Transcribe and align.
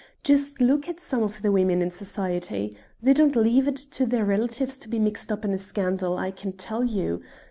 Just 0.23 0.59
look 0.59 0.89
at 0.89 0.99
some 0.99 1.21
of 1.21 1.43
the 1.43 1.51
women 1.51 1.79
in 1.79 1.91
Society. 1.91 2.75
They 3.03 3.13
don't 3.13 3.35
leave 3.35 3.67
it 3.67 3.75
to 3.77 4.07
their 4.07 4.25
relatives 4.25 4.79
to 4.79 4.89
be 4.89 4.97
mixed 4.97 5.31
up 5.31 5.45
in 5.45 5.53
a 5.53 5.59
scandal, 5.59 6.17
I 6.17 6.31
can 6.31 6.53
tell 6.53 6.83
you. 6.83 7.21